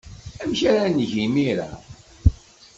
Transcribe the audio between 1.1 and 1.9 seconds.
imir-a?